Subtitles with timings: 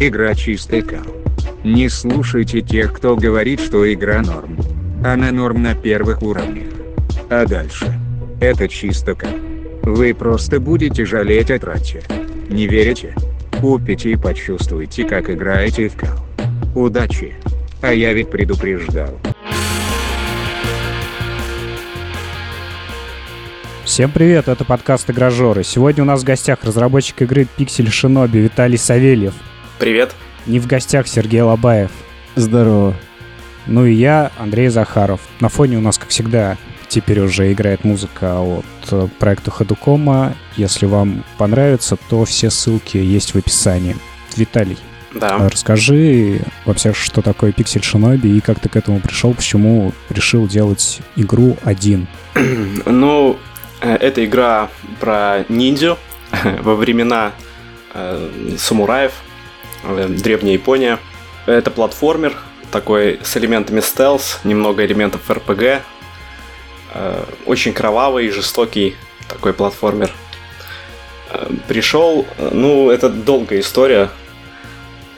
[0.00, 1.06] Игра чистый кал.
[1.62, 4.58] Не слушайте тех, кто говорит, что игра норм.
[5.04, 6.66] Она норм на первых уровнях.
[7.30, 7.94] А дальше?
[8.40, 9.30] Это чисто кал.
[9.84, 12.02] Вы просто будете жалеть о трате.
[12.50, 13.14] Не верите?
[13.60, 16.18] Купите и почувствуйте, как играете в кал.
[16.74, 17.34] Удачи!
[17.80, 19.16] А я ведь предупреждал.
[23.84, 25.62] Всем привет, это подкаст Игрожоры.
[25.62, 29.34] Сегодня у нас в гостях разработчик игры Pixel Shinobi Виталий Савельев.
[29.84, 30.14] Привет.
[30.46, 31.90] Не в гостях Сергей Лобаев.
[32.36, 32.94] Здорово.
[33.66, 35.20] Ну и я, Андрей Захаров.
[35.40, 36.56] На фоне у нас, как всегда,
[36.88, 40.36] теперь уже играет музыка от э, проекта Ходукома.
[40.56, 43.94] Если вам понравится, то все ссылки есть в описании.
[44.34, 44.78] Виталий,
[45.12, 45.50] Да.
[45.50, 51.00] расскажи вообще, что такое Pixel Shinobi и как ты к этому пришел, почему решил делать
[51.14, 52.06] игру один.
[52.86, 53.36] Ну,
[53.82, 55.98] э, это игра про ниндзю
[56.62, 57.32] во времена
[57.92, 59.12] э, самураев,
[60.08, 60.98] древняя Япония.
[61.46, 62.34] Это платформер,
[62.70, 65.82] такой с элементами стелс, немного элементов РПГ.
[66.94, 68.96] Э, очень кровавый, жестокий
[69.28, 70.10] такой платформер.
[71.30, 74.08] Э, Пришел, э, ну, это долгая история,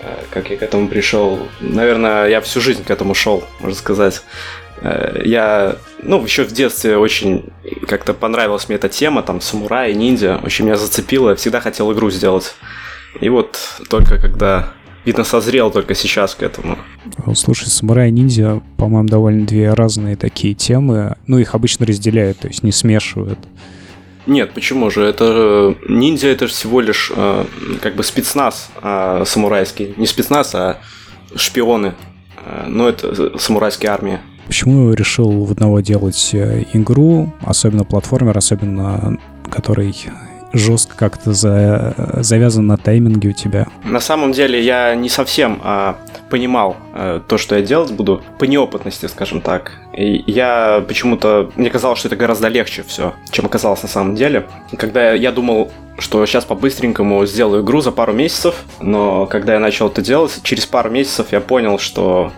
[0.01, 1.47] э, как я к этому пришел.
[1.61, 4.23] Наверное, я всю жизнь к этому шел, можно сказать.
[4.81, 7.45] Э, Я, ну, еще в детстве очень
[7.87, 10.41] как-то понравилась мне эта тема, там, самурай, ниндзя.
[10.45, 12.55] Очень меня зацепило, я всегда хотел игру сделать.
[13.21, 14.69] И вот только когда,
[15.05, 16.79] видно, созрел только сейчас к этому.
[17.35, 21.17] Слушай, самурай ниндзя, по-моему, довольно две разные такие темы.
[21.27, 23.39] Ну, их обычно разделяют, то есть не смешивают.
[24.27, 25.03] Нет, почему же?
[25.03, 27.45] Это э, ниндзя это всего лишь э,
[27.81, 29.95] как бы спецназ э, самурайский.
[29.97, 30.79] Не спецназ, а
[31.37, 31.95] шпионы.
[32.45, 34.21] Э, но это самурайская армия.
[34.47, 39.19] Почему решил в одного делать э, игру, особенно платформер, особенно
[39.51, 39.95] который
[40.53, 43.67] жестко как-то за- завязан на тайминге у тебя?
[43.85, 45.97] На самом деле я не совсем а,
[46.31, 49.73] понимал а, то, что я делать буду, по неопытности, скажем так.
[49.97, 54.47] И я почему-то, мне казалось, что это гораздо легче все, чем оказалось на самом деле.
[54.77, 59.89] Когда я, думал, что сейчас по-быстренькому сделаю игру за пару месяцев, но когда я начал
[59.89, 62.33] это делать, через пару месяцев я понял, что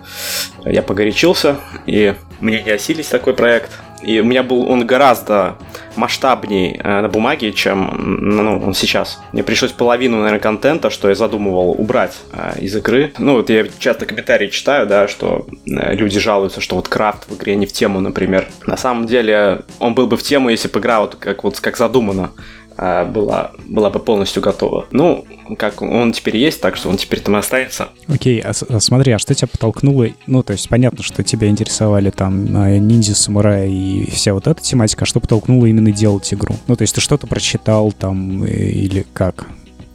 [0.65, 1.57] я погорячился,
[1.87, 3.71] и мне не осилить такой проект.
[4.03, 5.57] И у меня был он гораздо
[5.97, 9.21] масштабней э, на бумаге, чем ну, он сейчас.
[9.33, 13.13] Мне пришлось половину, наверное, контента, что я задумывал, убрать э, из игры.
[13.19, 17.37] Ну, вот я часто комментарии читаю, да, что э, люди жалуются, что вот крафт в
[17.37, 18.47] игре не в тему, например.
[18.67, 21.77] На самом деле, он был бы в тему, если бы игра вот как, вот как
[21.77, 22.31] задумано
[22.79, 24.87] была, была бы полностью готова.
[24.91, 25.25] Ну,
[25.57, 27.89] как он теперь есть, так что он теперь там останется.
[28.07, 30.09] Окей, а, а смотри, а что тебя подтолкнуло?
[30.27, 34.63] Ну, то есть понятно, что тебя интересовали там э, ниндзя, самураи и вся вот эта
[34.63, 36.55] тематика, а что подтолкнуло именно делать игру?
[36.67, 39.47] Ну, то есть ты что-то прочитал там э, или как?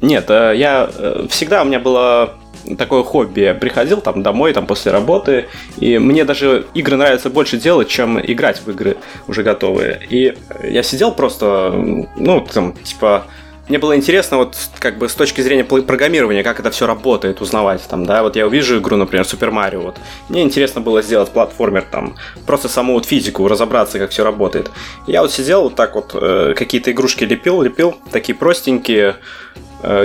[0.03, 2.33] Нет, э, я э, всегда у меня было
[2.77, 3.57] такое хобби.
[3.59, 5.45] Приходил там домой, там после работы,
[5.77, 8.97] и мне даже игры нравится больше делать, чем играть в игры
[9.29, 10.01] уже готовые.
[10.09, 11.71] И я сидел просто,
[12.17, 13.27] ну, там, типа,
[13.69, 17.81] мне было интересно вот как бы с точки зрения программирования, как это все работает, узнавать
[17.87, 19.95] там, да, вот я увижу игру, например, Супер Марио, вот,
[20.27, 22.15] мне интересно было сделать платформер там,
[22.45, 24.69] просто саму вот физику, разобраться, как все работает.
[25.07, 29.15] Я вот сидел вот так вот, э, какие-то игрушки лепил, лепил, такие простенькие,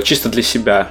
[0.02, 0.88] чисто для себя.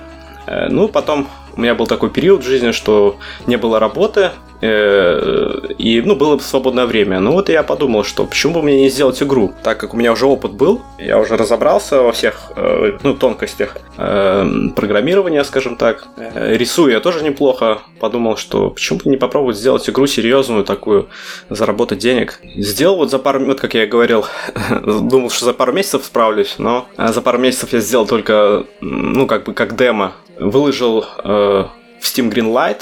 [0.47, 4.29] Э, Ну, потом у меня был такой период в жизни, что не было работы,
[4.61, 7.19] э, и, ну, было свободное время.
[7.19, 9.53] Ну, вот я подумал, что почему бы мне не сделать игру?
[9.63, 13.77] Так как у меня уже опыт был, я уже разобрался во всех, э, ну, тонкостях
[13.97, 16.07] э, программирования, скажем так.
[16.35, 17.79] Рисую я тоже неплохо.
[17.99, 21.07] Подумал, что почему бы не попробовать сделать игру серьезную такую,
[21.49, 22.39] заработать денег.
[22.55, 24.25] Сделал вот за пару минут, как я и говорил,
[24.85, 29.45] думал, что за пару месяцев справлюсь, но за пару месяцев я сделал только, ну, как
[29.45, 30.13] бы как демо.
[30.39, 31.46] Выложил э,
[31.99, 32.81] в Steam Greenlight,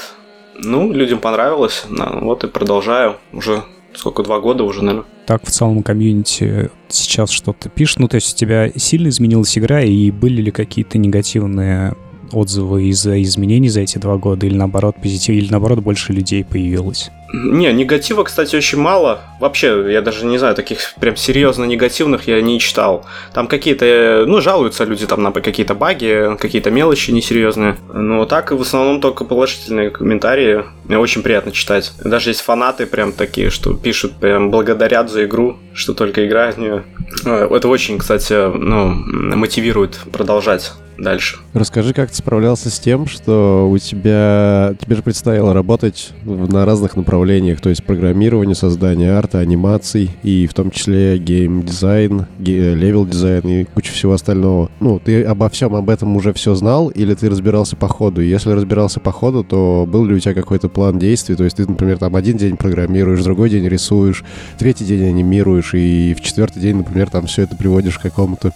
[0.54, 3.62] ну, людям понравилось, вот и продолжаю уже
[3.94, 5.06] сколько, два года уже, наверное.
[5.26, 7.98] Так в целом комьюнити сейчас что-то пишет?
[7.98, 11.94] Ну, то есть у тебя сильно изменилась игра, и были ли какие-то негативные
[12.32, 17.10] отзывы из-за изменений за эти два года, или наоборот позитив, или наоборот больше людей появилось?
[17.44, 19.20] Не, негатива, кстати, очень мало.
[19.40, 23.04] Вообще, я даже не знаю, таких прям серьезно негативных я не читал.
[23.34, 27.76] Там какие-то, ну, жалуются люди там на какие-то баги, какие-то мелочи несерьезные.
[27.92, 30.64] Но так в основном только положительные комментарии.
[30.84, 31.92] Мне очень приятно читать.
[32.02, 36.60] Даже есть фанаты прям такие, что пишут, прям благодарят за игру, что только играют в
[36.60, 36.84] нее.
[37.24, 41.38] Э, Это очень, кстати, ну, мотивирует продолжать дальше.
[41.52, 44.74] Расскажи, как ты справлялся с тем, что у тебя...
[44.80, 50.54] Тебе же предстояло работать на разных направлениях, то есть программирование, создание арта, анимаций, и в
[50.54, 54.70] том числе гейм-дизайн, левел-дизайн и куча всего остального.
[54.80, 58.20] Ну, ты обо всем об этом уже все знал, или ты разбирался по ходу?
[58.20, 61.36] если разбирался по ходу, то был ли у тебя какой-то план действий?
[61.36, 64.24] То есть ты, например, там один день программируешь, другой день рисуешь,
[64.58, 68.52] третий день анимируешь, и в четвертый день, например, там все это приводишь к какому-то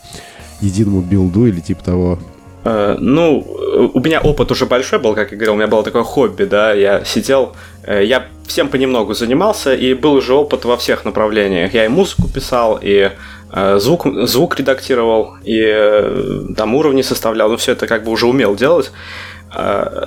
[0.60, 2.18] единому билду или типа того?
[2.64, 3.46] Э, ну,
[3.94, 6.72] у меня опыт уже большой был, как я говорил, у меня было такое хобби, да,
[6.72, 7.54] я сидел,
[7.84, 11.72] э, я всем понемногу занимался, и был уже опыт во всех направлениях.
[11.72, 13.10] Я и музыку писал, и
[13.52, 18.54] э, звук, звук редактировал, и там уровни составлял, ну, все это как бы уже умел
[18.54, 18.92] делать.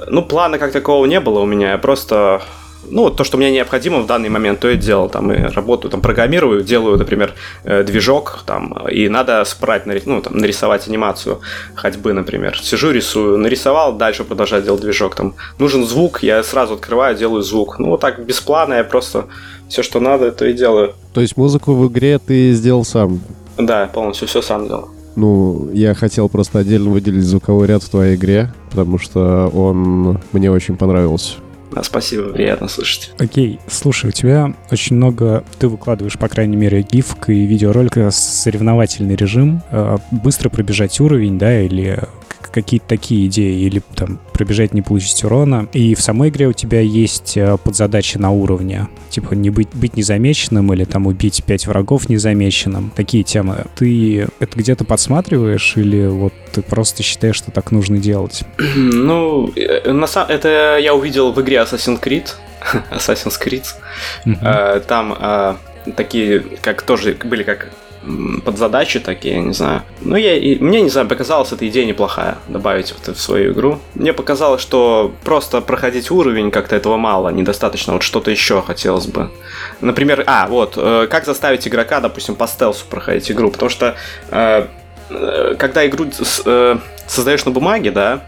[0.08, 2.42] Ну, плана как такого не было у меня, я просто
[2.90, 5.10] ну, то, что мне необходимо в данный момент, то и делал.
[5.10, 7.34] Там и работаю, там программирую, делаю, например,
[7.64, 11.40] э, движок, там, и надо спрать, ну, там, нарисовать анимацию
[11.76, 12.60] ходьбы, например.
[12.62, 15.16] Сижу, рисую, нарисовал, дальше продолжаю делать движок.
[15.16, 17.80] Там нужен звук, я сразу открываю, делаю звук.
[17.80, 19.26] Ну, вот так, без плана, я просто
[19.70, 20.94] все, что надо, то и делаю.
[21.14, 23.22] То есть музыку в игре ты сделал сам?
[23.58, 24.90] Да, полностью все сам делал.
[25.16, 30.52] Ну, я хотел просто отдельно выделить звуковой ряд в твоей игре, потому что он мне
[30.52, 31.36] очень понравился.
[31.74, 33.12] Да, спасибо, приятно слышать.
[33.20, 39.16] Окей, слушай, у тебя очень много, ты выкладываешь, по крайней мере, гифк и видеоролик соревновательный
[39.16, 42.00] режим, э, быстро пробежать уровень, да, или
[42.54, 45.68] какие-то такие идеи, или там пробежать, не получить урона.
[45.74, 49.98] И в самой игре у тебя есть э, подзадачи на уровне, типа не быть, быть
[49.98, 52.92] незамеченным или там убить пять врагов незамеченным.
[52.96, 53.66] Такие темы.
[53.76, 58.44] Ты это где-то подсматриваешь или вот ты просто считаешь, что так нужно делать?
[59.04, 62.28] Ну, э, на самом это я увидел в игре Assassin's Creed.
[62.92, 63.66] Assassin's Creed.
[64.26, 64.80] Uh-huh.
[64.82, 65.58] Там
[65.96, 67.70] такие, как тоже были как
[68.46, 69.82] под задачи такие, не знаю.
[70.02, 73.80] Ну, я, и, мне, не знаю, показалась эта идея неплохая, добавить это в свою игру.
[73.96, 79.30] Мне показалось, что просто проходить уровень как-то этого мало, недостаточно, вот что-то еще хотелось бы.
[79.82, 83.96] Например, а, вот, э, как заставить игрока, допустим, по стелсу проходить игру, потому что
[84.32, 84.68] э,
[85.10, 86.06] э когда игру
[86.46, 86.78] э,
[87.08, 88.24] создаешь на бумаге, да,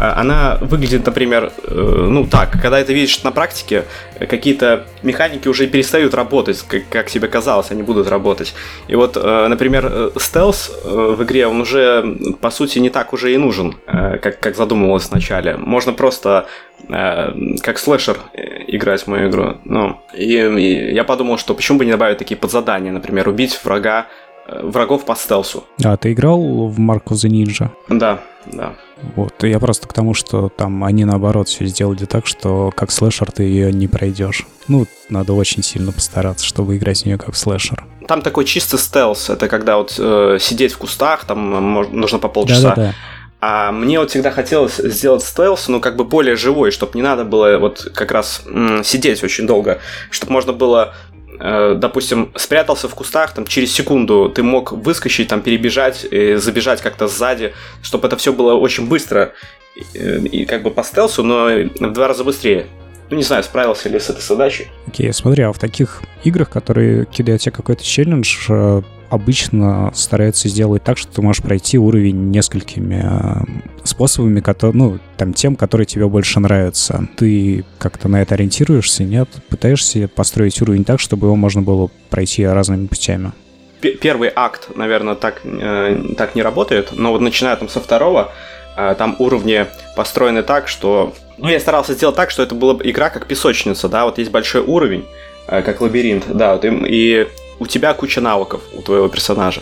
[0.00, 3.84] она выглядит, например, э, ну так, когда это видишь на практике,
[4.18, 8.54] какие-то механики уже перестают работать, как, как тебе казалось, они будут работать.
[8.88, 13.34] И вот, э, например, э, стелс в игре, он уже, по сути, не так уже
[13.34, 15.56] и нужен, как, как задумывалось вначале.
[15.56, 16.46] Можно просто
[16.88, 18.18] как слэшер
[18.66, 19.58] играть в мою игру.
[19.64, 24.06] Ну, и, и я подумал, что почему бы не добавить такие подзадания, например, убить врага
[24.48, 25.64] врагов по стелсу.
[25.84, 27.68] А, ты играл в Mark of the Ninja?
[27.88, 28.72] Да, да.
[29.16, 33.30] Вот, я просто к тому, что там они наоборот все сделали так, что как слэшер
[33.32, 34.46] ты ее не пройдешь.
[34.68, 37.84] Ну, надо очень сильно постараться, чтобы играть в нее как слэшер.
[38.06, 42.28] Там такой чисто стелс, это когда вот э, сидеть в кустах, там э, нужно по
[42.28, 42.70] полчаса.
[42.70, 42.94] Да-да-да.
[43.42, 47.24] А мне вот всегда хотелось сделать стелс, ну, как бы более живой, чтобы не надо
[47.24, 49.78] было вот как раз м, сидеть очень долго,
[50.10, 50.94] чтобы можно было
[51.40, 57.08] допустим, спрятался в кустах, там через секунду ты мог выскочить, там перебежать, и забежать как-то
[57.08, 59.32] сзади, чтобы это все было очень быстро
[59.74, 62.66] и, и как бы по стелсу, но в два раза быстрее.
[63.08, 64.68] Ну, не знаю, справился ли с этой задачей.
[64.86, 70.48] Окей, okay, смотри, а в таких играх, которые кидают тебе какой-то челлендж, э, обычно стараются
[70.48, 75.84] сделать так, что ты можешь пройти уровень несколькими э, способами, которые, ну, там, тем, которые
[75.84, 77.08] тебе больше нравятся.
[77.16, 79.28] Ты как-то на это ориентируешься, нет?
[79.48, 83.32] Пытаешься построить уровень так, чтобы его можно было пройти разными путями?
[83.80, 88.32] Первый акт, наверное, так, э, так не работает, но вот начиная там со второго,
[88.76, 89.66] э, там уровни
[89.96, 91.14] построены так, что...
[91.38, 94.60] Ну, я старался сделать так, что это была игра как песочница, да, вот есть большой
[94.60, 95.04] уровень,
[95.48, 97.26] э, как лабиринт, да, вот, и, и
[97.60, 99.60] у тебя куча навыков у твоего персонажа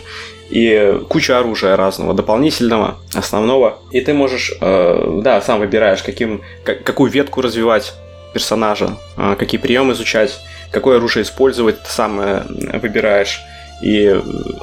[0.49, 3.77] и куча оружия разного, дополнительного, основного.
[3.91, 7.93] И ты можешь, э, да, сам выбираешь, каким, как, какую ветку развивать
[8.33, 10.39] персонажа, э, какие приемы изучать,
[10.71, 13.41] какое оружие использовать, ты сам э, выбираешь.
[13.83, 14.19] И,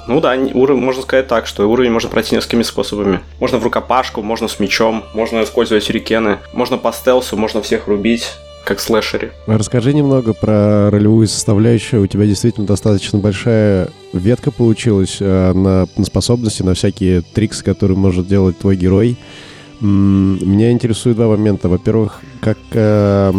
[0.08, 3.20] ну да, уровень, можно сказать так, что уровень можно пройти несколькими способами.
[3.38, 8.32] Можно в рукопашку, можно с мечом, можно использовать сюрикены, можно по стелсу, можно всех рубить
[8.66, 9.32] как слэшере.
[9.46, 12.02] Расскажи немного про ролевую составляющую.
[12.02, 17.96] У тебя действительно достаточно большая ветка получилась э, на, на способности, на всякие триксы, которые
[17.96, 19.16] может делать твой герой.
[19.80, 21.68] Меня интересуют два момента.
[21.68, 23.33] Во-первых, как э,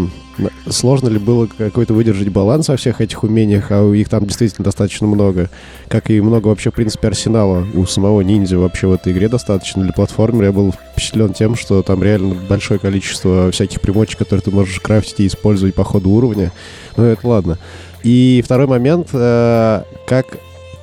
[0.70, 5.08] Сложно ли было какой-то выдержать баланс во всех этих умениях, а их там действительно достаточно
[5.08, 5.50] много.
[5.88, 9.84] Как и много вообще, в принципе, арсенала у самого ниндзя вообще в этой игре достаточно.
[9.84, 14.52] Для платформера я был впечатлен тем, что там реально большое количество всяких примочек, которые ты
[14.52, 16.52] можешь крафтить и использовать по ходу уровня.
[16.98, 17.58] Ну, это ладно.
[18.04, 20.38] И второй момент, э, как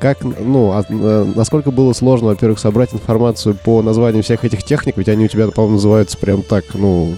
[0.05, 4.99] как, ну, а, а, насколько было сложно, во-первых, собрать информацию по названию всех этих техник,
[4.99, 7.15] ведь они у тебя, по-моему, называются прям так, ну,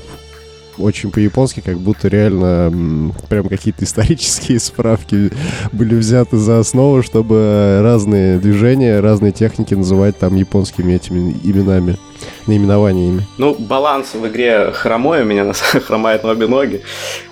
[0.79, 5.33] очень по-японски, как будто реально прям какие-то исторические справки
[5.73, 11.97] были взяты за основу, чтобы разные движения, разные техники называть там японскими этими именами,
[12.47, 13.27] наименованиями.
[13.37, 15.53] Ну, баланс в игре хромой, у меня
[15.87, 16.83] хромает на обе ноги.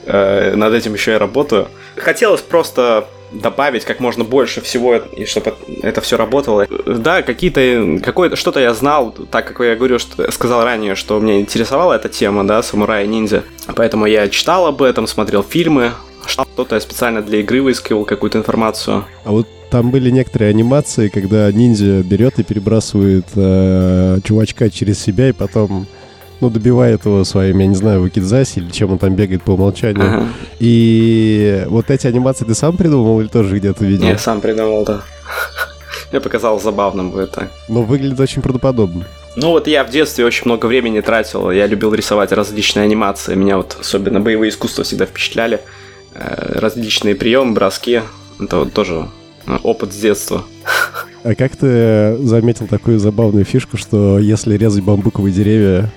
[0.05, 1.69] Э, над этим еще я работаю.
[1.95, 3.07] Хотелось просто
[3.41, 6.67] добавить как можно больше всего, и чтобы это все работало.
[6.87, 11.41] Да, какие-то, какое-то, что-то я знал, так как я говорю, что сказал ранее, что меня
[11.41, 13.45] интересовала эта тема, да, самурай ниндзя.
[13.75, 15.93] Поэтому я читал об этом, смотрел фильмы,
[16.27, 19.05] что-то специально для игры выискивал какую-то информацию.
[19.25, 25.29] А вот там были некоторые анимации, когда ниндзя берет и перебрасывает э, чувачка через себя
[25.29, 25.87] и потом
[26.49, 30.07] ну, добивает его своим, я не знаю, вакидзаси или чем он там бегает по умолчанию.
[30.07, 30.29] Ага.
[30.59, 34.07] И вот эти анимации ты сам придумал или тоже где-то видел?
[34.07, 35.03] Я сам придумал, да.
[36.11, 37.51] Мне показалось забавным так.
[37.69, 39.07] Но выглядит очень правдоподобно.
[39.37, 43.57] Ну вот я в детстве очень много времени тратил, я любил рисовать различные анимации, меня
[43.57, 45.61] вот особенно боевые искусства всегда впечатляли,
[46.15, 48.03] э, различные приемы, броски,
[48.39, 49.09] это вот тоже
[49.47, 50.45] э, опыт с детства.
[51.25, 55.91] А как ты заметил такую забавную фишку, что если резать бамбуковые деревья,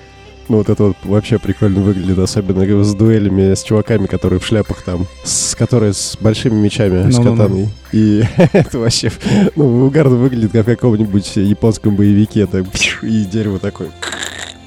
[0.48, 4.82] ну, вот это вот вообще прикольно выглядит, особенно с дуэлями с чуваками, которые в шляпах
[4.82, 7.62] там, с которые с большими мечами, no, с катаной.
[7.62, 7.68] No, no.
[7.92, 9.10] И это вообще,
[9.56, 12.64] ну, угарно выглядит, как в каком-нибудь японском боевике, так,
[13.02, 13.90] и дерево такое.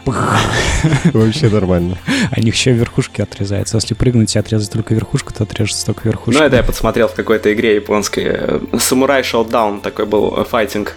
[1.14, 1.98] Вообще нормально.
[2.32, 3.78] А них еще верхушки отрезаются.
[3.78, 6.40] Если прыгнуть и отрезать только верхушку, то отрежется только верхушка.
[6.40, 8.60] Ну, это я подсмотрел в какой-то игре японской.
[8.80, 10.96] Самурай Showdown такой был э, файтинг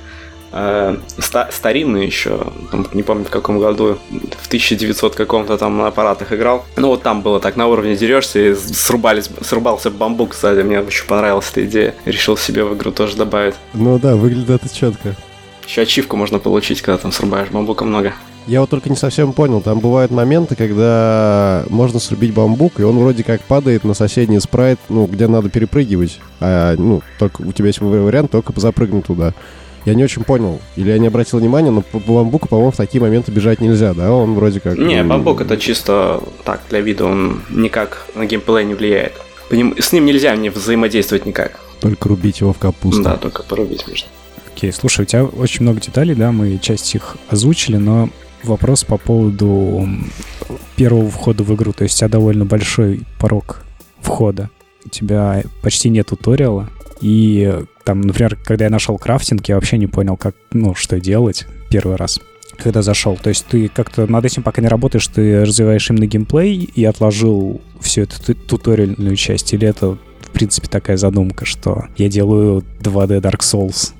[0.54, 3.99] э, ста- старинный еще, там, не помню в каком году,
[4.40, 6.64] в 1900 каком-то там на аппаратах играл.
[6.76, 11.06] Ну вот там было так, на уровне дерешься и срубались, срубался бамбук кстати, мне очень
[11.06, 11.94] понравилась эта идея.
[12.04, 13.54] Решил себе в игру тоже добавить.
[13.75, 15.14] Ну да, выглядит это четко.
[15.66, 18.12] Еще ачивку можно получить, когда там срубаешь бамбука много.
[18.46, 22.99] Я вот только не совсем понял, там бывают моменты, когда можно срубить бамбук, и он
[22.99, 26.20] вроде как падает на соседний спрайт, ну, где надо перепрыгивать.
[26.40, 29.32] А, ну, только у тебя есть вариант только запрыгнуть туда.
[29.85, 30.61] Я не очень понял.
[30.76, 34.12] Или я не обратил внимания, но по бамбуку, по-моему, в такие моменты бежать нельзя, да?
[34.12, 34.79] Он вроде как...
[34.79, 39.12] Не, бамбук это чисто так, для вида, он никак на геймплей не влияет.
[39.50, 41.61] По ним, с ним нельзя не взаимодействовать никак.
[41.81, 43.03] Только рубить его в капусту.
[43.03, 44.09] Да, только порубить можно.
[44.55, 48.09] Окей, слушай, у тебя очень много деталей, да, мы часть их озвучили, но
[48.43, 49.87] вопрос по поводу
[50.76, 51.73] первого входа в игру.
[51.73, 53.62] То есть у тебя довольно большой порог
[54.00, 54.49] входа.
[54.87, 59.87] У тебя почти нет туториала, и там, например, когда я нашел крафтинг, я вообще не
[59.87, 62.21] понял, как, ну, что делать первый раз
[62.57, 63.17] когда зашел.
[63.17, 67.61] То есть ты как-то над этим пока не работаешь, ты развиваешь именно геймплей и отложил
[67.81, 73.41] всю эту туториальную часть, или это, в принципе, такая задумка, что я делаю 2D Dark
[73.41, 73.93] Souls,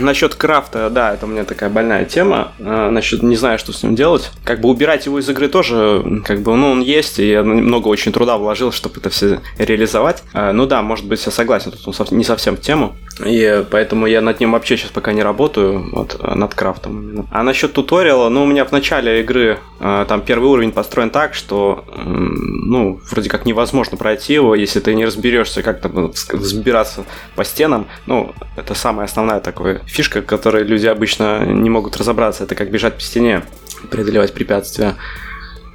[0.00, 2.52] Насчет крафта, да, это у меня такая больная тема.
[2.60, 4.30] А, насчет не знаю, что с ним делать.
[4.44, 7.88] Как бы убирать его из игры тоже, как бы, ну, он есть, и я много
[7.88, 10.22] очень труда вложил, чтобы это все реализовать.
[10.32, 12.96] А, ну да, может быть, я согласен, тут не совсем в тему.
[13.24, 17.26] И поэтому я над ним вообще сейчас пока не работаю, вот, над крафтом именно.
[17.30, 21.34] А насчет туториала, ну, у меня в начале игры а, там первый уровень построен так,
[21.34, 27.44] что, ну, вроде как невозможно пройти его, если ты не разберешься, как там взбираться по
[27.44, 27.86] стенам.
[28.06, 32.44] Ну, это самая основная такая фишка, которой люди обычно не могут разобраться.
[32.44, 33.42] Это как бежать по стене,
[33.90, 34.96] преодолевать препятствия.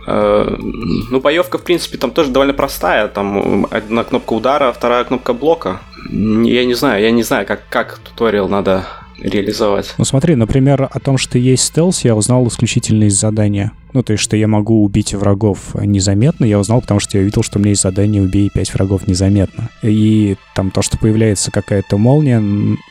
[0.08, 3.08] Э, ну, боевка, в принципе, там тоже довольно простая.
[3.08, 5.82] Там одна кнопка удара, вторая кнопка блока.
[6.10, 8.86] Я не знаю, я не знаю, как, как туториал надо
[9.20, 9.94] реализовать.
[9.98, 13.72] Ну смотри, например, о том, что есть стелс, я узнал исключительно из задания.
[13.94, 17.44] Ну, то есть, что я могу убить врагов незаметно, я узнал, потому что я видел,
[17.44, 19.70] что у меня есть задание «Убей 5 врагов незаметно».
[19.82, 22.42] И там то, что появляется какая-то молния,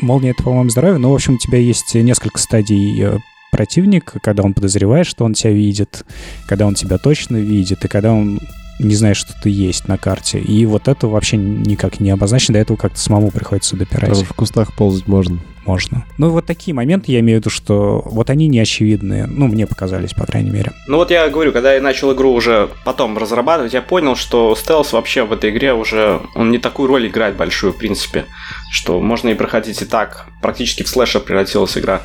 [0.00, 3.18] молния— это, по-моему, здоровье, но, в общем, у тебя есть несколько стадий э,
[3.52, 6.06] противник, когда он подозревает, что он тебя видит,
[6.48, 8.40] когда он тебя точно видит, и когда он
[8.78, 10.38] не знаешь, что ты есть на карте.
[10.38, 14.10] И вот это вообще никак не обозначено, до этого как-то самому приходится допирать.
[14.10, 15.40] Даже в кустах ползать можно.
[15.64, 16.04] Можно.
[16.18, 19.24] Ну, вот такие моменты, я имею в виду, что вот они не очевидные.
[19.26, 20.72] Ну, мне показались, по крайней мере.
[20.86, 24.92] Ну, вот я говорю, когда я начал игру уже потом разрабатывать, я понял, что стелс
[24.92, 28.26] вообще в этой игре уже, он не такую роль играет большую, в принципе,
[28.70, 30.26] что можно и проходить и так.
[30.42, 32.02] Практически в слэшер превратилась игра.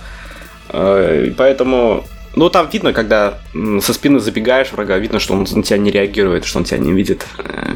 [0.70, 2.06] Э, поэтому
[2.36, 3.40] ну, там видно, когда
[3.82, 6.94] со спины забегаешь врага, видно, что он на тебя не реагирует, что он тебя не
[6.94, 7.26] видит.
[7.38, 7.74] Э,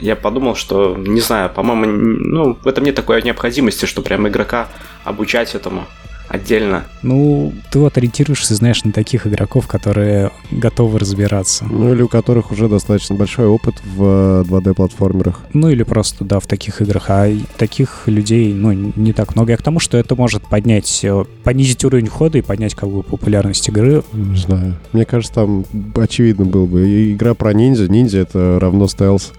[0.00, 4.68] я подумал, что, не знаю, по-моему, ну, в этом нет такой необходимости, что прям игрока
[5.04, 5.86] обучать этому.
[6.28, 6.84] Отдельно.
[7.02, 11.64] Ну, ты вот ориентируешься, знаешь, на таких игроков, которые готовы разбираться.
[11.64, 15.40] Ну или у которых уже достаточно большой опыт в 2D-платформерах.
[15.52, 17.06] Ну или просто, да, в таких играх.
[17.08, 19.52] А таких людей, ну, не так много.
[19.52, 23.02] Я к тому, что это может поднять, э, понизить уровень хода и поднять как бы
[23.02, 24.02] популярность игры.
[24.12, 24.76] Не знаю.
[24.92, 25.64] Мне кажется, там
[25.96, 27.12] очевидно было бы.
[27.12, 27.88] Игра про ниндзя.
[27.88, 29.32] Ниндзя— это равно стелс.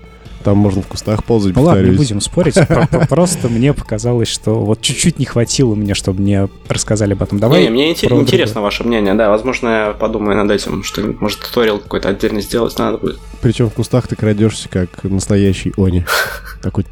[0.44, 2.56] Там можно в кустах ползать, Ну ладно, не будем спорить.
[2.68, 7.40] Про- Просто мне показалось, что вот чуть-чуть не хватило мне, чтобы мне рассказали об этом.
[7.40, 9.30] Давай Не, мне интересно ваше мнение, да.
[9.30, 13.20] Возможно, я подумаю над этим, что может туториал какой-то отдельно сделать надо будет.
[13.42, 16.06] Причем в кустах ты крадешься, как настоящий они.
[16.62, 16.86] Такой...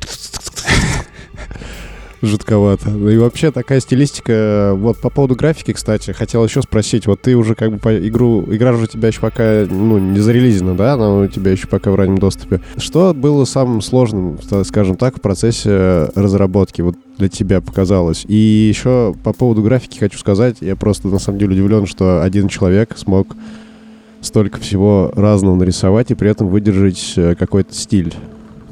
[2.21, 2.89] Жутковато.
[2.89, 4.73] Ну и вообще такая стилистика...
[4.75, 7.07] Вот по поводу графики, кстати, хотел еще спросить.
[7.07, 8.43] Вот ты уже как бы по игру...
[8.49, 10.93] Игра же у тебя еще пока, ну, не зарелизена, да?
[10.93, 12.61] Она у тебя еще пока в раннем доступе.
[12.77, 16.81] Что было самым сложным, скажем так, в процессе разработки?
[16.81, 18.25] Вот для тебя показалось.
[18.27, 20.57] И еще по поводу графики хочу сказать.
[20.61, 23.27] Я просто на самом деле удивлен, что один человек смог
[24.21, 28.13] столько всего разного нарисовать и при этом выдержать э, какой-то стиль.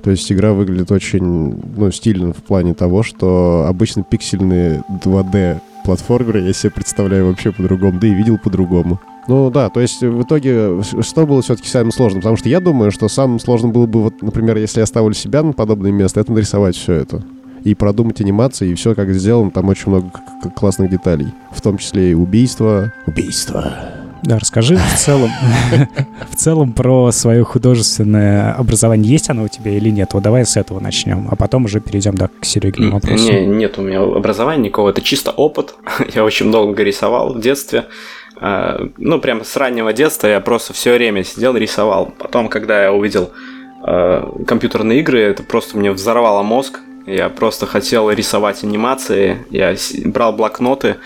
[0.06, 6.42] То есть игра выглядит очень ну, стильно в плане того, что обычно пиксельные 2D платформеры
[6.42, 9.02] я себе представляю вообще по-другому, да и видел по-другому.
[9.28, 12.22] Ну да, то есть в итоге что было все-таки самым сложным?
[12.22, 15.42] Потому что я думаю, что самым сложным было бы, вот, например, если я ставлю себя
[15.42, 17.24] на подобное место, это нарисовать все это.
[17.64, 20.12] И продумать анимации, и все как сделано, там очень много
[20.56, 21.30] классных деталей.
[21.52, 22.94] В том числе и убийства.
[23.08, 24.05] Убийства.
[24.26, 25.30] Да, расскажи в целом,
[26.32, 29.12] в целом про свое художественное образование.
[29.12, 30.14] Есть оно у тебя или нет?
[30.14, 33.32] Вот давай с этого начнем, а потом уже перейдем да, к серьезному вопросу.
[33.32, 35.76] Не, нет у меня образования никакого, это чисто опыт.
[36.16, 37.86] я очень много рисовал в детстве.
[38.42, 42.12] А, Ну, прям с раннего детства я просто все время сидел и рисовал.
[42.18, 43.32] Потом, когда я увидел
[43.84, 46.80] а, компьютерные игры, это просто мне взорвало мозг.
[47.06, 49.46] Я просто хотел рисовать анимации.
[49.52, 50.98] Я брал блокноты,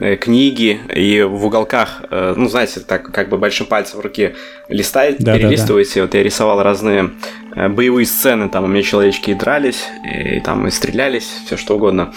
[0.00, 4.34] э, книги и в уголках, э, ну, знаете, так как бы большим пальцем в руке
[4.68, 5.38] листаете, Да-да-да.
[5.38, 6.02] перелистываете.
[6.02, 7.12] Вот я рисовал разные
[7.54, 11.76] э, боевые сцены, там у меня человечки и дрались, и там и стрелялись, все что
[11.76, 12.12] угодно.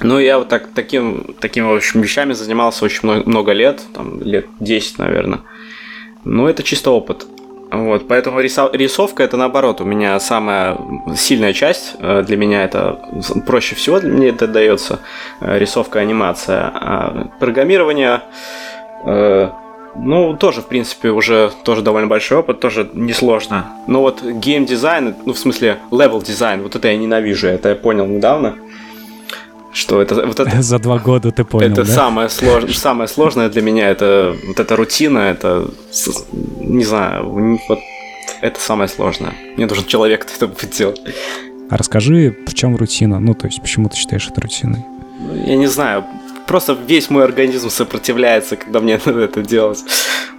[0.00, 4.22] Ну, я вот так, таким, такими, в общем, вещами занимался очень много, много лет, там,
[4.22, 5.40] лет 10, наверное.
[6.24, 7.26] Ну, это чисто опыт.
[7.70, 10.78] Вот, поэтому рисовка это наоборот, у меня самая
[11.16, 13.00] сильная часть, э, для меня это
[13.44, 15.00] проще всего для меня это дается,
[15.40, 16.70] э, рисовка, анимация.
[16.72, 18.22] А программирование,
[19.04, 19.50] э,
[19.96, 23.66] ну, тоже, в принципе, уже тоже довольно большой опыт, тоже несложно.
[23.88, 28.56] Но вот гейм-дизайн, ну, в смысле, левел-дизайн, вот это я ненавижу, это я понял недавно,
[29.76, 31.92] что это, вот это, За два года ты понял, это да?
[31.92, 32.76] самое, слож...
[32.76, 35.68] самое сложное для меня, это вот эта рутина, это,
[36.60, 37.78] не знаю, вот
[38.40, 39.34] это самое сложное.
[39.56, 41.00] Мне нужен человек, кто это будет делать.
[41.68, 43.20] А расскажи, в чем рутина?
[43.20, 44.84] Ну, то есть, почему ты считаешь это рутиной?
[45.20, 46.04] Ну, Я не знаю,
[46.46, 49.84] просто весь мой организм сопротивляется, когда мне надо это делать.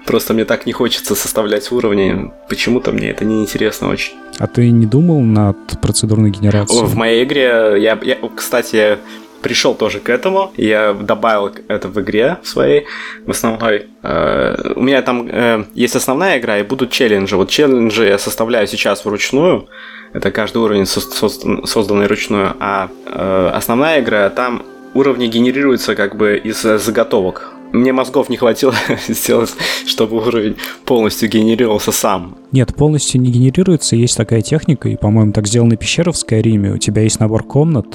[0.06, 2.32] Просто мне так не хочется составлять уровни.
[2.47, 4.13] Почему-то мне это неинтересно очень.
[4.39, 6.86] А ты не думал над процедурной генерацией?
[6.86, 9.00] В моей игре, я, я, кстати,
[9.48, 10.52] пришел тоже к этому.
[10.58, 12.84] Я добавил это в игре своей,
[13.26, 13.86] в основной.
[14.04, 17.38] Э, у меня там э, есть основная игра и будут челленджи.
[17.38, 19.68] Вот челленджи я составляю сейчас вручную.
[20.14, 22.56] Это каждый уровень со- создан- созданный вручную.
[22.60, 27.54] А э, основная игра, там уровни генерируются как бы из заготовок.
[27.72, 28.74] Мне мозгов не хватило
[29.08, 29.54] сделать,
[29.86, 30.56] чтобы уровень
[30.86, 32.38] полностью генерировался сам.
[32.52, 33.96] Нет, полностью не генерируется.
[33.96, 36.74] Есть такая техника, и, по-моему, так сделана пещера в Скайриме.
[36.74, 37.88] У тебя есть набор комнат,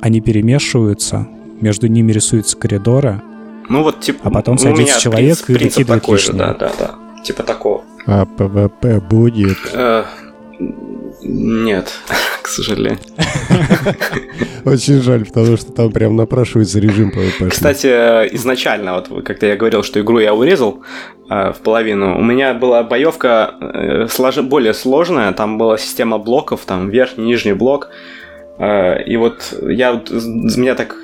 [0.00, 1.26] они перемешиваются,
[1.60, 3.20] между ними рисуются коридоры,
[3.68, 6.46] Ну вот, типа, А потом садится человек принцип, и принцип такой же, лишнее.
[6.48, 7.22] да, да, да.
[7.24, 7.82] Типа такого.
[8.06, 9.58] А ПВП будет.
[9.72, 10.04] Э,
[11.22, 11.92] Нет,
[12.42, 12.98] к сожалению.
[14.64, 17.48] Очень жаль, потому что там прям напрашивается режим ПВП.
[17.50, 17.86] Кстати,
[18.34, 20.82] изначально, вот когда я говорил, что игру я урезал
[21.30, 26.64] э, в половину, у меня была боевка э, слож- более сложная, там была система блоков,
[26.66, 27.88] там верхний, нижний блок.
[28.58, 30.96] Э, И вот я вот, меня так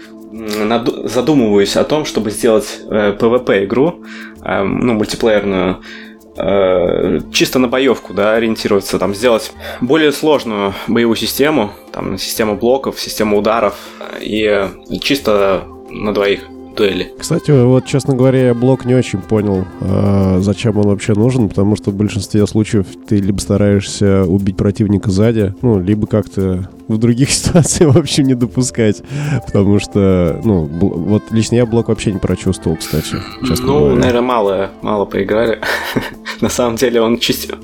[1.04, 4.02] задумываюсь о том, чтобы сделать PvP игру,
[4.42, 5.82] ну, мультиплеерную,
[6.36, 12.98] э, чисто на боевку, да, ориентироваться, там, сделать более сложную боевую систему, там, систему блоков,
[13.00, 13.74] систему ударов,
[14.20, 14.68] и э,
[15.00, 16.40] чисто на двоих
[16.74, 17.12] дуэли.
[17.18, 21.76] Кстати, вот, честно говоря, я блок не очень понял, а, зачем он вообще нужен, потому
[21.76, 27.30] что в большинстве случаев ты либо стараешься убить противника сзади, ну, либо как-то в других
[27.32, 29.02] ситуациях, в общем, не допускать.
[29.46, 33.94] Потому что, ну, бл- вот лично я блок вообще не прочувствовал, кстати, ну, говоря.
[33.96, 35.60] наверное, мало, мало поиграли.
[36.40, 37.56] на самом деле он чисто...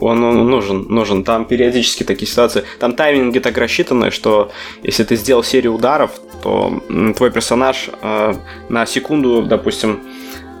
[0.00, 1.24] он, он нужен, нужен.
[1.24, 2.62] Там периодически такие ситуации.
[2.78, 4.50] Там тайминги так рассчитаны, что
[4.84, 6.80] если ты сделал серию ударов, то
[7.16, 8.34] твой персонаж э,
[8.68, 10.00] на секунду, допустим,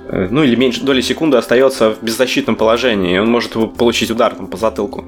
[0.08, 4.34] э, ну или меньше доли секунды остается в беззащитном положении, и он может получить удар
[4.34, 5.04] там, по затылку.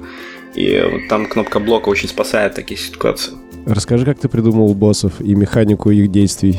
[0.55, 3.33] И вот там кнопка блока очень спасает такие ситуации.
[3.65, 6.57] Расскажи, как ты придумал боссов и механику их действий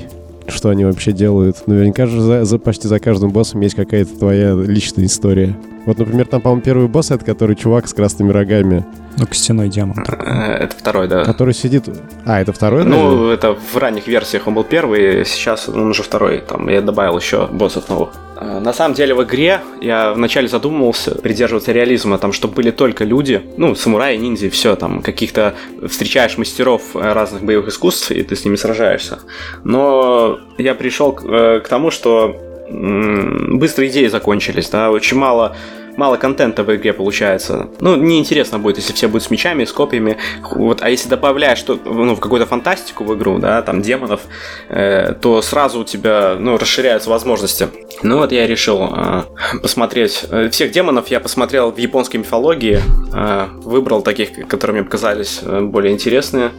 [0.48, 1.66] что они вообще делают.
[1.66, 5.56] Наверняка же за, за, почти за каждым боссом есть какая-то твоя личная история.
[5.84, 8.84] Вот, например, там, по-моему, первый босс— это который чувак с красными рогами.
[9.18, 9.96] Ну, костяной демон.
[10.08, 11.24] Э, это второй, да.
[11.24, 11.84] Который сидит...
[12.24, 12.84] А, это второй?
[12.84, 13.34] Ну, даже?
[13.34, 16.38] это в ранних версиях он был первый, сейчас он уже второй.
[16.38, 18.10] Там я добавил еще боссов новых.
[18.36, 23.04] Э, на самом деле в игре я вначале задумывался придерживаться реализма, там, чтобы были только
[23.04, 25.54] люди, ну, самураи, ниндзя, все, там, каких-то
[25.86, 29.18] встречаешь мастеров разных боевых искусств, и ты с ними сражаешься.
[29.64, 35.56] Но я пришел к, э, к тому, что быстро идеи закончились, да, очень мало
[35.96, 37.68] мало контента в игре получается.
[37.80, 40.16] Ну, неинтересно будет, если все будут с мечами, с копьями.
[40.54, 44.22] Вот, а если добавляешь что, ну, в какую-то фантастику в игру, да, там демонов,
[44.68, 47.68] э, то сразу у тебя, ну, расширяются возможности.
[48.02, 49.22] Ну вот я решил э,
[49.60, 50.24] посмотреть.
[50.30, 52.80] Э, всех демонов я посмотрел в японской мифологии,
[53.12, 56.52] э, выбрал таких, которые мне показались э, более интересные,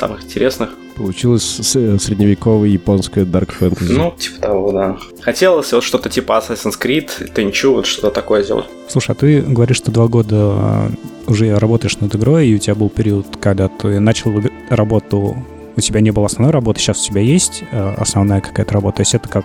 [0.00, 0.70] самых интересных.
[0.96, 3.92] Получилось средневековое японское Dark Fantasy.
[3.92, 4.96] Ну, типа того, да.
[5.20, 8.66] Хотелось вот что-то типа Assassin's Creed, Tenchu, вот что-то такое сделать.
[8.88, 10.90] Слушай, а ты говоришь, что два года а,
[11.26, 14.32] уже работаешь над игрой, и у тебя был период, когда ты начал
[14.70, 15.36] работу,
[15.76, 18.96] у тебя не было основной работы, сейчас у тебя есть а, основная какая-то работа.
[18.96, 19.44] То есть это как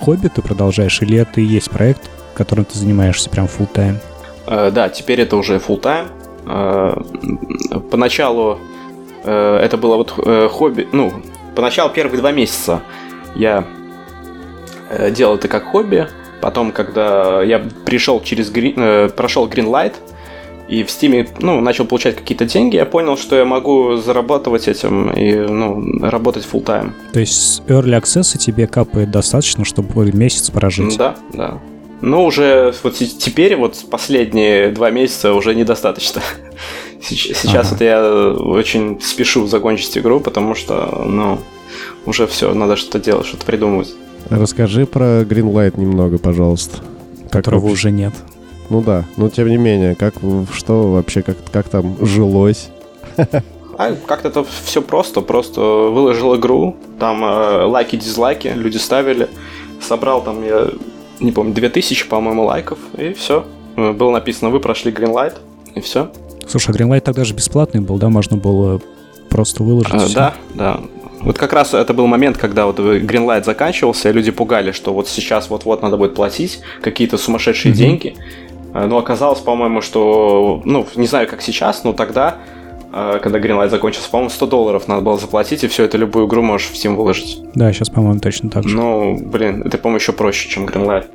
[0.00, 3.96] хобби ты продолжаешь, или это и есть проект, которым ты занимаешься прям full time?
[4.46, 6.06] Э, да, теперь это уже full time.
[6.46, 8.69] Э, поначалу Э,
[9.28, 11.12] это было вот э, хобби, ну,
[11.54, 12.82] поначалу первые два месяца
[13.34, 13.64] я
[14.90, 16.08] э, делал это как хобби,
[16.40, 18.50] потом, когда я пришел через,
[19.12, 19.94] прошел Greenlight,
[20.70, 25.10] и в Steam, ну, начал получать какие-то деньги, я понял, что я могу зарабатывать этим
[25.10, 26.92] и, ну, работать full time.
[27.12, 30.96] То есть Early Access тебе капает достаточно, чтобы месяц прожить?
[30.96, 31.60] Да, да.
[32.00, 36.22] Ну, уже вот теперь, вот последние два месяца уже недостаточно.
[37.02, 37.68] Сейчас ага.
[37.70, 41.38] вот я очень спешу закончить игру, потому что, ну,
[42.06, 43.94] уже все, надо что-то делать, что-то придумывать.
[44.28, 46.78] Расскажи про Greenlight немного, пожалуйста.
[47.30, 48.12] Которого как уже нет.
[48.68, 50.14] Ну да, но тем не менее, как
[50.52, 52.68] что вообще, как, как там жилось?
[53.16, 59.30] А как-то это все просто, просто выложил игру, там э, лайки, дизлайки, люди ставили,
[59.80, 60.68] собрал там, я
[61.18, 63.46] не помню, 2000, по-моему, лайков, и все.
[63.76, 65.38] Было написано, вы прошли Greenlight,
[65.74, 66.10] и все.
[66.48, 68.08] Слушай, а Greenlight тогда же бесплатный был, да?
[68.08, 68.80] Можно было
[69.28, 69.94] просто выложить.
[69.94, 70.80] А, да, да.
[71.20, 75.08] Вот как раз это был момент, когда вот Greenlight заканчивался, и люди пугали, что вот
[75.08, 77.76] сейчас вот-вот надо будет платить какие-то сумасшедшие mm-hmm.
[77.76, 78.16] деньги.
[78.72, 82.36] А, но оказалось, по-моему, что, ну, не знаю, как сейчас, но тогда,
[82.92, 86.42] а, когда Greenlight закончился, по-моему, 100 долларов надо было заплатить, и все это любую игру
[86.42, 87.40] можешь в Steam выложить.
[87.54, 88.74] Да, сейчас, по-моему, точно так же.
[88.74, 91.06] Ну, блин, это, по-моему, еще проще, чем Greenlight.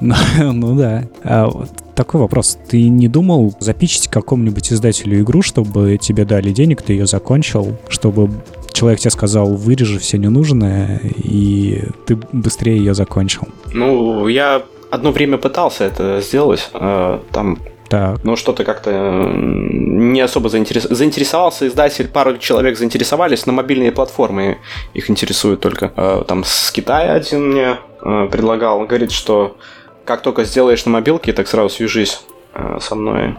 [0.40, 1.04] Ну да.
[1.24, 1.50] А
[1.94, 2.58] такой вопрос.
[2.68, 8.30] Ты не думал запичить какому-нибудь издателю игру, чтобы тебе дали денег, ты ее закончил, чтобы
[8.72, 13.48] человек тебе сказал, вырежи все ненужное, и ты быстрее ее закончил?
[13.72, 16.70] Ну, я одно время пытался это сделать.
[16.74, 17.58] Э, там
[17.90, 18.22] так.
[18.22, 18.92] Но что-то как-то
[19.34, 20.84] не особо заинтерес...
[20.84, 24.58] заинтересовался издатель, пару человек заинтересовались, но мобильные платформы
[24.94, 25.92] их интересуют только.
[25.96, 29.56] Э, там с Китая один мне э, предлагал, говорит, что
[30.04, 32.22] как только сделаешь на мобилке, так сразу свяжись
[32.54, 33.36] э, со мной.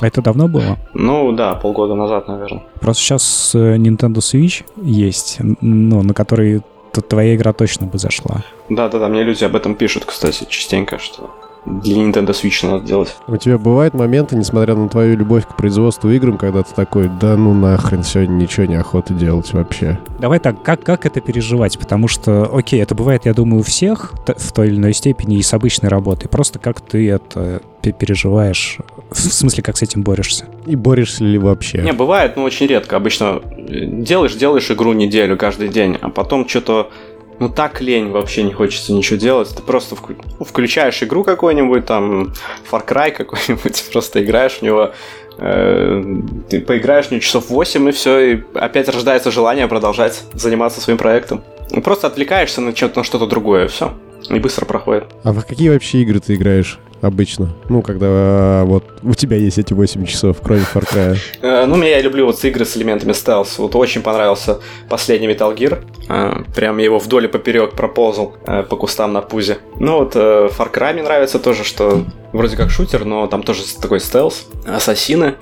[0.00, 0.78] А это давно было?
[0.92, 2.62] Ну да, полгода назад, наверное.
[2.80, 6.62] Просто сейчас э, Nintendo Switch есть, ну, на который
[7.08, 8.42] твоя игра точно бы зашла.
[8.68, 11.30] Да-да-да, мне люди об этом пишут, кстати, частенько, что
[11.66, 13.16] для Nintendo Switch надо делать.
[13.26, 17.36] У тебя бывают моменты, несмотря на твою любовь к производству играм, когда ты такой, да
[17.36, 19.98] ну нахрен, сегодня ничего не охота делать вообще.
[20.18, 21.78] Давай так, как, как это переживать?
[21.78, 25.42] Потому что, окей, это бывает, я думаю, у всех в той или иной степени и
[25.42, 26.28] с обычной работой.
[26.28, 28.78] Просто как ты это переживаешь?
[29.10, 30.46] В смысле, как с этим борешься?
[30.66, 31.82] И борешься ли вообще?
[31.82, 32.96] Не, бывает, но очень редко.
[32.96, 36.90] Обычно делаешь, делаешь игру неделю каждый день, а потом что-то
[37.38, 39.50] ну так лень, вообще не хочется ничего делать.
[39.54, 39.96] Ты просто
[40.38, 42.32] ну, включаешь игру какую-нибудь, там,
[42.70, 44.92] Far Cry какой-нибудь, просто играешь в него,
[45.38, 46.02] э,
[46.48, 50.98] ты поиграешь в него часов 8 и все, и опять рождается желание продолжать заниматься своим
[50.98, 51.42] проектом.
[51.70, 53.94] Ну, просто отвлекаешься на, на что-то другое, все.
[54.30, 55.04] И быстро проходит.
[55.22, 56.78] А в какие вообще игры ты играешь?
[57.06, 57.54] Обычно?
[57.68, 61.18] Ну, когда а, вот у тебя есть эти 8 часов, кроме Far Cry.
[61.42, 63.58] Э, ну, я люблю вот игры с элементами стелс.
[63.58, 65.84] Вот очень понравился последний Metal Gear.
[66.08, 69.58] Э, прям его вдоль и поперек проползал э, по кустам на пузе.
[69.78, 74.00] Ну, вот Far Cry мне нравится тоже, что вроде как шутер, но там тоже такой
[74.00, 74.46] стелс.
[74.66, 75.34] Ассасины.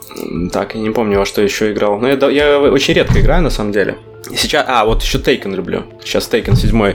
[0.52, 1.98] Так, я не помню, во что еще играл.
[1.98, 3.98] Но я, я очень редко играю, на самом деле.
[4.36, 4.64] Сейчас...
[4.68, 5.84] А, вот еще Taken люблю.
[6.04, 6.94] Сейчас Taken 7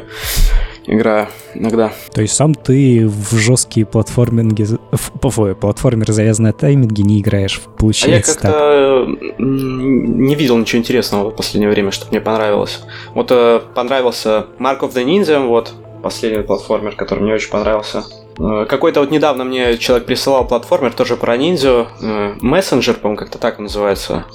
[0.88, 1.92] играю иногда.
[2.14, 8.40] То есть сам ты в жесткие платформинги, в, платформеры, завязанные на тайминге, не играешь, получается
[8.44, 12.82] А я как-то не видел ничего интересного в последнее время, чтобы мне понравилось.
[13.14, 18.04] Вот э, понравился Mark of the Ninja, вот, последний платформер, который мне очень понравился.
[18.40, 21.88] Э, какой-то вот недавно мне человек присылал платформер, тоже про ниндзю.
[22.42, 24.26] Мессенджер, по-моему, как-то так называется.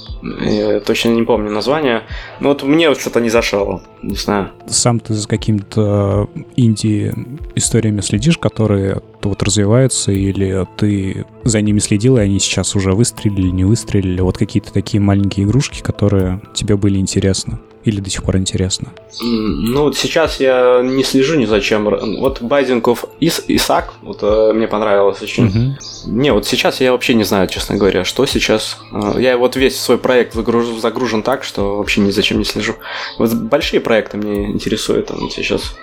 [0.41, 2.03] Я точно не помню название.
[2.41, 3.81] Но вот мне вот что-то не зашло.
[4.03, 4.51] Не знаю.
[4.67, 12.21] Сам ты за какими-то инди-историями следишь, которые вот развиваются, или ты за ними следил, и
[12.21, 14.21] они сейчас уже выстрелили, не выстрелили?
[14.21, 17.59] Вот какие-то такие маленькие игрушки, которые тебе были интересны?
[17.85, 18.89] Или до сих пор интересно?
[19.21, 21.85] Ну, вот сейчас я не слежу ни за чем.
[22.21, 25.47] Вот Binding of Is Isaac, вот э, мне понравилось очень.
[25.47, 26.13] Угу.
[26.13, 28.79] Не, вот сейчас я вообще не знаю, честно говоря, что сейчас.
[28.93, 32.45] Э, я вот весь свой проект загруж, загружен так, что вообще ни за чем не
[32.45, 32.75] слежу.
[33.19, 35.75] Вот большие проекты мне интересуют вот сейчас.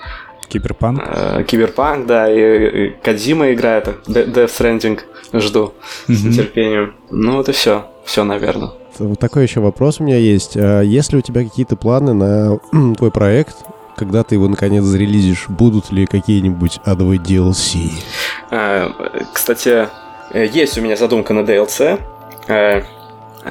[0.47, 1.03] Киберпанк?
[1.05, 4.99] Э, Киберпанк, да, и, и Кадзима играет, Death Stranding
[5.33, 5.73] жду угу.
[6.07, 6.95] с нетерпением.
[7.11, 8.71] Ну вот и все, все, наверное.
[8.97, 10.57] Вот такой еще вопрос у меня есть.
[10.57, 12.59] А есть ли у тебя какие-то планы на
[12.95, 13.57] твой проект,
[13.95, 15.45] когда ты его наконец зарелизишь?
[15.47, 17.91] Будут ли какие-нибудь адовые DLC?
[18.49, 18.91] А,
[19.31, 19.87] кстати,
[20.33, 21.99] есть у меня задумка на DLC.
[22.47, 22.81] А,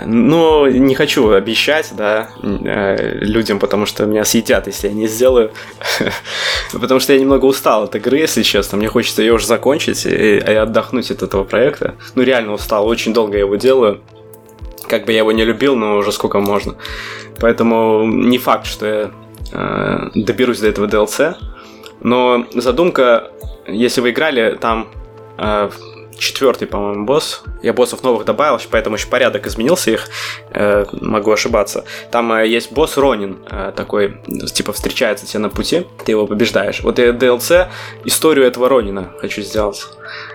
[0.04, 5.52] но не хочу обещать, да, людям, потому что меня съедят, если я не сделаю.
[6.72, 8.76] потому что я немного устал от игры, если честно.
[8.76, 11.94] Мне хочется ее уже закончить и, и отдохнуть от этого проекта.
[12.16, 14.02] Ну, реально устал, очень долго я его делаю.
[14.88, 16.74] Как бы я его не любил, но уже сколько можно.
[17.40, 19.10] Поэтому не факт, что я
[19.52, 21.34] э, доберусь до этого DLC.
[22.00, 23.30] Но задумка,
[23.66, 24.88] если вы играли, там
[25.36, 25.70] э,
[26.18, 27.42] четвертый, по-моему, босс.
[27.62, 30.08] Я боссов новых добавил, поэтому еще порядок изменился их.
[30.50, 31.84] Э, могу ошибаться.
[32.10, 34.18] Там э, есть босс Ронин, э, такой,
[34.52, 36.82] типа, встречается тебе на пути, ты его побеждаешь.
[36.82, 37.68] Вот я DLC
[38.04, 39.86] историю этого Ронина хочу сделать.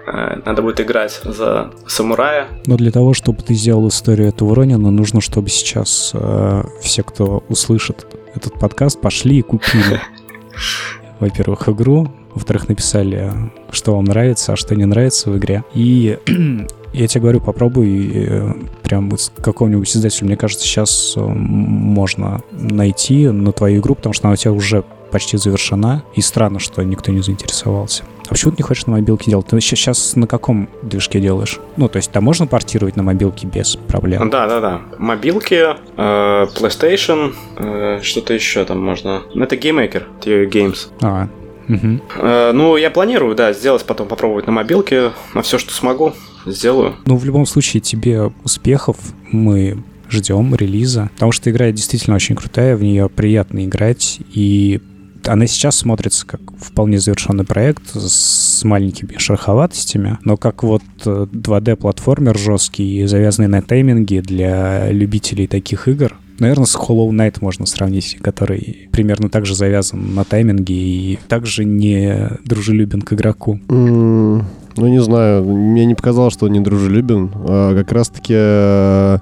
[0.07, 2.47] Э, надо будет играть за самурая.
[2.65, 7.43] Но для того, чтобы ты сделал историю этого Ронина, нужно, чтобы сейчас э, все, кто
[7.49, 10.01] услышит этот подкаст, пошли и купили.
[11.19, 13.31] Во-первых, игру, во-вторых, написали,
[13.71, 15.63] что вам нравится, а что не нравится в игре.
[15.73, 16.17] И
[16.93, 20.27] я тебе говорю, попробуй э, прям с какого-нибудь издателя.
[20.27, 24.83] Мне кажется, сейчас э, можно найти на твою игру, потому что она у тебя уже
[25.11, 26.03] почти завершена.
[26.15, 28.03] И странно, что никто не заинтересовался.
[28.33, 29.45] А почему ты не хочешь на мобилке делать?
[29.45, 31.59] Ты сейчас на каком движке делаешь?
[31.77, 34.27] Ну, то есть там можно портировать на мобилке без проблем?
[34.31, 34.81] Да, да, да.
[34.97, 39.21] Мобилки, э, PlayStation, э, что-то еще там можно.
[39.35, 40.03] Ну, это GameMaker,
[40.49, 40.87] Games.
[41.03, 41.27] А,
[41.69, 42.01] Угу.
[42.17, 46.13] Э, ну, я планирую, да, сделать, потом попробовать на мобилке, на все, что смогу,
[46.47, 46.95] сделаю.
[47.05, 48.97] Ну, в любом случае, тебе успехов.
[49.31, 49.77] Мы
[50.09, 54.81] ждем релиза, потому что игра действительно очень крутая, в нее приятно играть, и
[55.27, 62.39] она сейчас смотрится как вполне завершенный проект с маленькими шероховатостями, но как вот 2D-платформер э,
[62.39, 68.89] жесткий, завязанный на тайминге для любителей таких игр, Наверное, с Hollow Knight можно сравнить, который
[68.91, 73.59] примерно так же завязан на тайминге и также не дружелюбен к игроку.
[73.69, 75.45] Ну, не знаю.
[75.45, 77.31] Мне не показалось, что он не дружелюбен.
[77.35, 79.19] А как раз-таки э,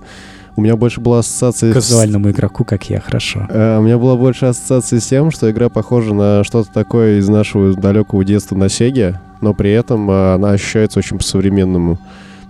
[0.61, 1.71] у меня больше была ассоциация...
[1.71, 2.31] К казуальному с...
[2.33, 3.47] игроку, как я, хорошо.
[3.49, 7.27] А, у меня была больше ассоциация с тем, что игра похожа на что-то такое из
[7.27, 11.97] нашего далекого детства на Сеге, но при этом э, она ощущается очень по-современному.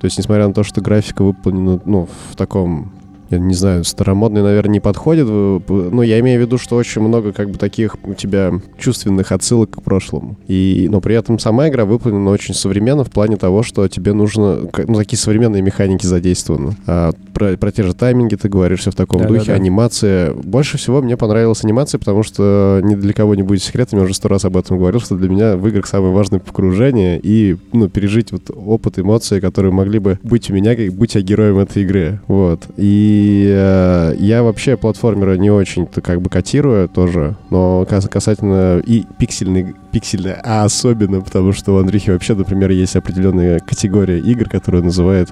[0.01, 2.91] То есть, несмотря на то, что графика выполнена ну, в таком
[3.31, 5.27] я не знаю, старомодный, наверное, не подходит.
[5.27, 9.71] Но я имею в виду, что очень много как бы таких у тебя чувственных отсылок
[9.71, 10.37] к прошлому.
[10.47, 14.59] И, но при этом сама игра выполнена очень современно в плане того, что тебе нужно...
[14.87, 16.75] Ну, такие современные механики задействованы.
[16.85, 19.45] А про, про те же тайминги ты говоришь все в таком да, духе.
[19.45, 19.53] Да, да.
[19.53, 20.33] Анимация.
[20.33, 24.13] Больше всего мне понравилась анимация, потому что ни для кого не будет секретом, я уже
[24.13, 27.87] сто раз об этом говорил, что для меня в играх самое важное погружение и ну,
[27.87, 31.83] пережить вот опыт, эмоции, которые могли бы быть у меня, как будь я героем этой
[31.83, 32.19] игры.
[32.27, 32.63] Вот.
[32.77, 39.05] И и э, я вообще платформера не очень-то как бы котирую тоже, но касательно и
[39.19, 44.83] пиксельный, пиксельный, а особенно потому, что у Андрюхи вообще, например, есть определенная категория игр, которую
[44.83, 45.29] называют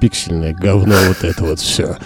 [0.00, 1.96] пиксельное говно вот это вот все.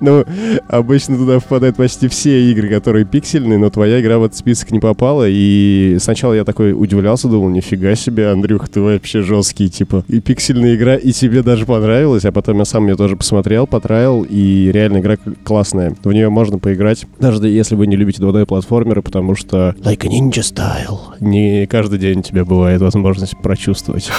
[0.00, 0.24] Ну
[0.68, 4.80] обычно туда впадают почти все игры, которые пиксельные, но твоя игра в этот список не
[4.80, 10.20] попала, и сначала я такой удивлялся, думал, нифига себе, Андрюх, ты вообще жесткий, типа, и
[10.20, 14.70] пиксельная игра, и тебе даже понравилась, а потом я сам ее тоже посмотрел, потраил, и
[14.72, 15.94] реально игра классная.
[16.02, 20.42] В нее можно поиграть, даже если вы не любите 2D-платформеры, потому что like a ninja
[20.42, 20.98] style.
[21.20, 24.10] Не каждый день у тебя бывает возможность прочувствовать.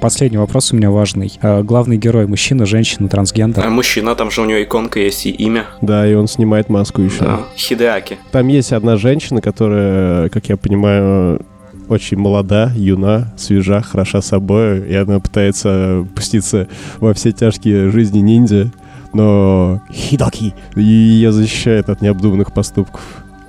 [0.00, 1.32] Последний вопрос у меня важный.
[1.42, 3.68] А, Главный герой мужчина, женщина, А трансгендер.
[3.70, 5.66] мужчина, там же у него иконка есть и имя.
[5.80, 7.20] Да, и он снимает маску еще.
[7.20, 8.18] Да, Хидеаки.
[8.32, 11.40] Там есть одна женщина, которая, как я понимаю,
[11.88, 16.66] очень молода, юна, свежа, хороша собой, и она пытается пуститься
[16.98, 18.70] во все тяжкие жизни ниндзя,
[19.12, 23.02] но Хидаки и ее защищает от необдуманных поступков.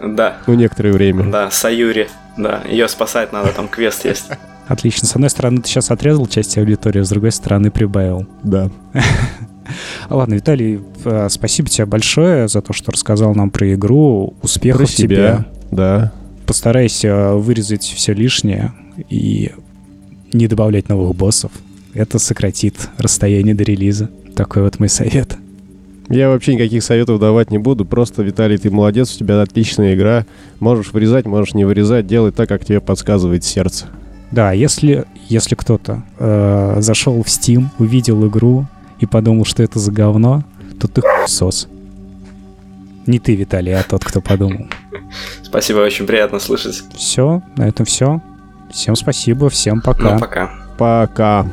[0.04, 1.24] Да, Ну, некоторое время.
[1.24, 2.10] да, Саюри.
[2.38, 4.26] Да, ее спасать надо, там квест есть.
[4.68, 5.08] Отлично.
[5.08, 8.26] С одной стороны, ты сейчас отрезал часть аудитории, с другой стороны, прибавил.
[8.44, 8.72] Да.
[10.10, 14.36] Ладно, Виталий, э, спасибо тебе большое за то, что рассказал нам про игру.
[14.42, 15.16] Успехов Про тебе.
[15.16, 15.46] себя.
[15.72, 16.12] Да.
[16.46, 18.74] Постарайся вырезать все лишнее
[19.10, 19.52] и
[20.34, 21.52] не добавлять новых боссов.
[21.94, 24.10] Это сократит расстояние до релиза.
[24.36, 25.38] Такой вот мой совет.
[26.10, 27.84] Я вообще никаких советов давать не буду.
[27.86, 30.26] Просто, Виталий, ты молодец, у тебя отличная игра.
[30.60, 32.06] Можешь вырезать, можешь не вырезать.
[32.06, 33.88] Делай так, как тебе подсказывает сердце.
[34.36, 38.66] Да, если, если кто-то э, зашел в Steam, увидел игру
[39.00, 40.44] и подумал, что это за говно,
[40.78, 41.70] то ты сос.
[43.06, 44.68] Не ты, Виталий, а тот, кто подумал.
[45.42, 46.84] Спасибо, очень приятно слышать.
[46.94, 48.22] Все, на этом все.
[48.74, 50.16] Всем спасибо, всем пока.
[50.16, 50.52] Ну, пока.
[50.78, 51.48] Пока.